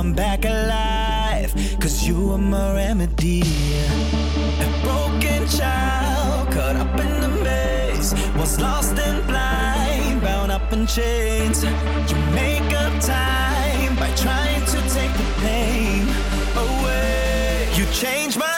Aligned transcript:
I'm 0.00 0.14
back 0.14 0.46
alive. 0.46 1.52
Cause 1.78 2.08
you 2.08 2.32
are 2.32 2.38
my 2.38 2.74
remedy. 2.74 3.42
A 3.42 4.80
broken 4.82 5.46
child, 5.46 6.50
caught 6.54 6.76
up 6.76 6.98
in 6.98 7.20
the 7.20 7.28
maze. 7.44 8.14
Was 8.34 8.58
lost 8.58 8.98
and 8.98 9.22
blind, 9.26 10.22
bound 10.22 10.52
up 10.52 10.72
in 10.72 10.86
chains. 10.86 11.64
You 11.64 12.16
make 12.32 12.72
up 12.72 12.94
time 13.02 13.94
by 13.96 14.10
trying 14.16 14.64
to 14.72 14.78
take 14.88 15.12
the 15.20 15.28
pain 15.42 16.08
away. 16.56 17.68
You 17.74 17.84
changed 17.92 18.38
my 18.38 18.49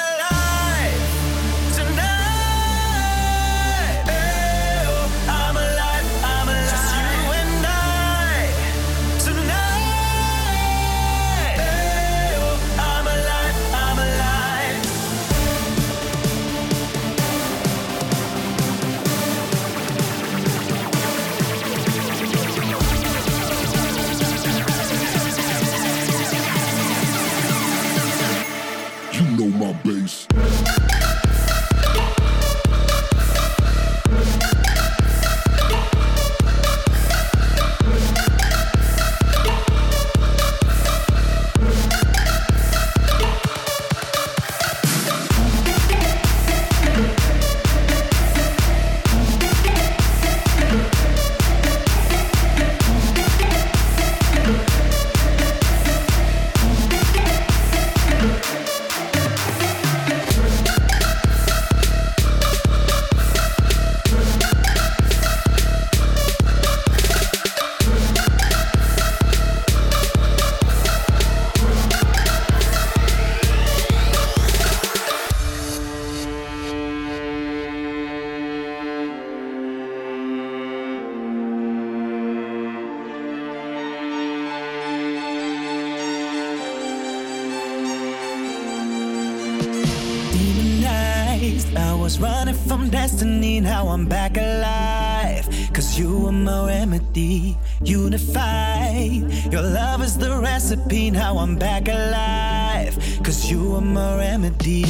destiny, 93.62 93.70
now 93.70 93.88
I'm 93.88 94.06
back 94.06 94.36
alive. 94.36 95.48
Cause 95.72 95.98
you 95.98 96.26
are 96.26 96.32
my 96.32 96.66
remedy, 96.66 97.56
unified. 97.82 99.52
Your 99.52 99.62
love 99.62 100.02
is 100.02 100.16
the 100.16 100.38
recipe, 100.38 101.10
now 101.10 101.38
I'm 101.38 101.56
back 101.56 101.88
alive. 101.88 102.96
Cause 103.24 103.50
you 103.50 103.76
are 103.76 103.80
my 103.80 104.18
remedy. 104.18 104.84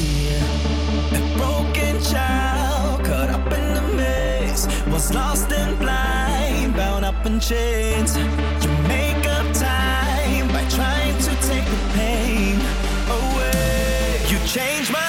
A 1.12 1.34
broken 1.36 2.00
child, 2.02 3.04
caught 3.04 3.30
up 3.30 3.52
in 3.52 3.74
the 3.74 3.96
maze. 3.96 4.66
Was 4.88 5.14
lost 5.14 5.52
and 5.52 5.78
blind, 5.78 6.75
bound 6.75 7.04
up 7.04 7.26
in 7.26 7.40
chains. 7.40 8.16
You 8.16 8.70
make 8.88 9.26
up 9.26 9.46
time 9.54 10.48
by 10.48 10.64
trying 10.68 11.18
to 11.18 11.30
take 11.48 11.64
the 11.64 11.80
pain 11.94 12.56
away. 13.08 14.20
You 14.28 14.38
changed 14.46 14.92
my 14.92 15.01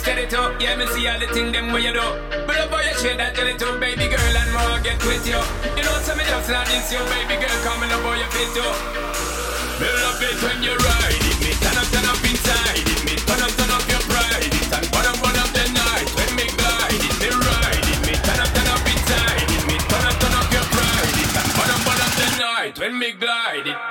steady 0.00 0.26
to 0.26 0.56
Yeah, 0.58 0.76
me 0.76 0.86
see 0.88 1.06
all 1.08 1.20
the 1.20 1.28
thing 1.28 1.52
them 1.52 1.72
where 1.72 1.84
you 1.84 1.92
do. 1.92 2.06
But 2.48 2.56
up 2.56 2.70
boy, 2.72 2.80
you 2.88 2.96
share 2.96 3.16
that 3.20 3.36
it 3.36 3.58
to, 3.60 3.76
Baby 3.76 4.08
girl, 4.08 4.36
and 4.40 4.50
more 4.56 4.80
get 4.80 4.98
with 5.04 5.24
you. 5.28 5.40
You 5.76 5.84
know, 5.84 5.96
tell 6.02 6.16
me 6.16 6.24
just 6.24 6.48
not 6.48 6.66
this 6.66 6.88
you 6.88 7.02
Baby 7.12 7.36
girl, 7.36 7.58
coming 7.62 7.92
up 7.92 8.00
boy, 8.00 8.16
you 8.16 8.28
fit 8.32 8.50
too. 8.56 8.72
Me 9.80 9.88
love 9.88 10.20
it 10.20 10.36
when 10.44 10.60
you 10.64 10.76
ride 10.76 11.24
it 11.24 11.36
Me 11.40 11.52
turn 11.56 11.76
up, 11.76 11.88
turn 11.88 12.04
up 12.04 12.20
inside 12.20 12.84
it 12.84 13.00
Me. 13.04 13.16
Turn 13.28 13.40
up, 13.40 13.52
turn 13.56 13.72
up 13.72 13.84
your 13.88 14.02
pride 14.08 14.44
it 14.44 14.68
And 14.72 14.86
bottom, 14.92 15.16
bottom 15.20 15.48
the 15.56 15.64
night. 15.72 16.08
When 16.16 16.30
me 16.36 16.46
glide 16.52 17.00
it, 17.00 17.14
me 17.20 17.28
ride 17.32 17.88
it 17.88 18.00
Me 18.04 18.14
turn 18.24 18.40
up, 18.40 18.50
turn 18.52 18.68
up 18.68 18.84
inside 18.84 19.48
it 19.48 19.62
Me. 19.68 19.76
Turn 19.88 20.04
up, 20.04 20.16
turn 20.20 20.36
up 20.36 20.48
your 20.52 20.66
pride 20.68 21.16
it 21.16 21.32
And 21.32 21.50
bottom, 21.56 21.80
bottom 21.84 22.12
the 22.20 22.28
night. 22.40 22.74
When 22.76 22.92
me 22.98 23.12
glide 23.12 23.68
it. 23.68 23.89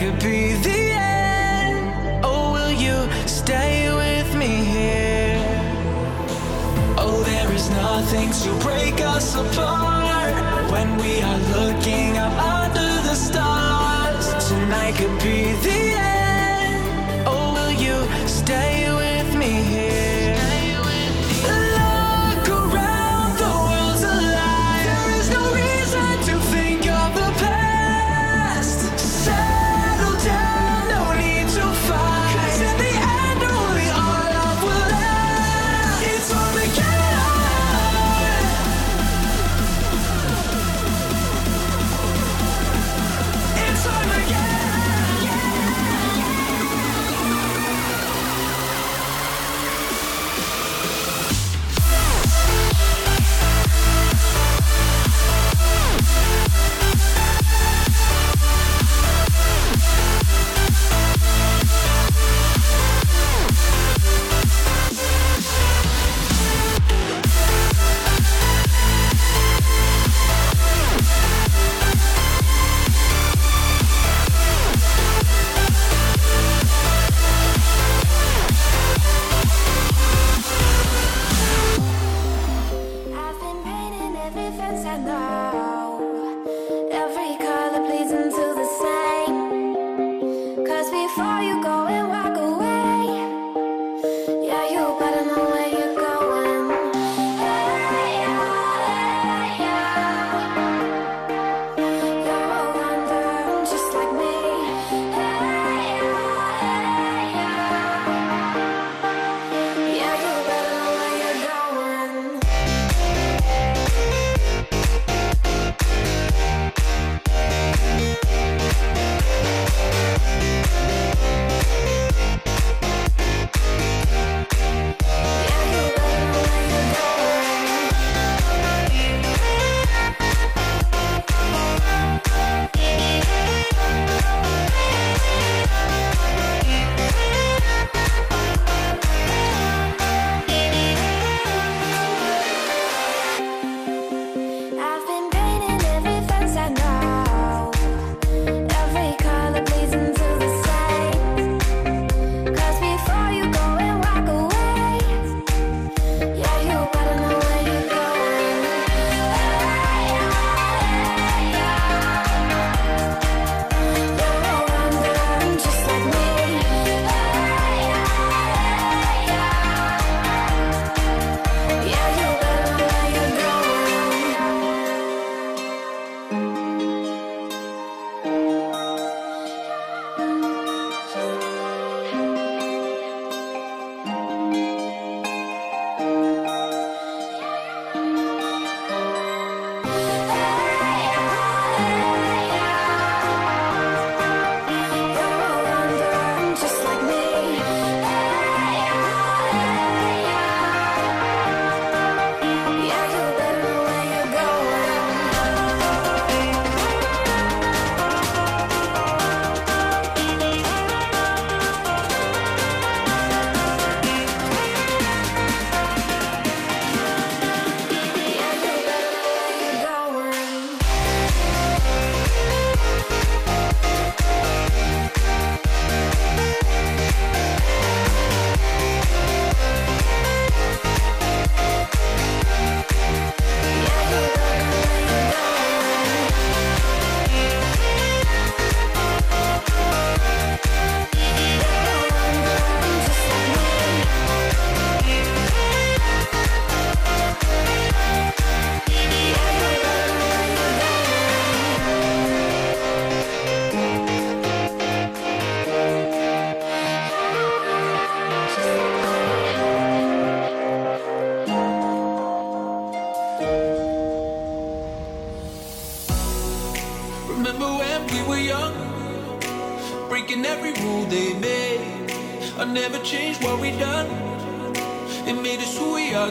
could 0.00 0.18
be 0.18 0.54
the 0.54 0.92
end. 0.92 2.24
Oh, 2.24 2.52
will 2.54 2.72
you 2.72 2.96
stay 3.28 3.92
with 3.92 4.34
me 4.34 4.64
here? 4.64 5.36
Oh, 6.96 7.22
there 7.26 7.52
is 7.52 7.68
nothing 7.68 8.30
to 8.44 8.50
break 8.64 9.02
us 9.02 9.34
apart 9.34 10.70
when 10.72 10.96
we 10.96 11.20
are 11.20 11.40
looking 11.54 12.16
up 12.16 12.32
under 12.32 12.90
the 13.08 13.14
stars. 13.14 14.48
Tonight 14.48 14.94
could 14.94 15.18
be 15.22 15.52
the 15.66 15.79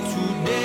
today. 0.02 0.59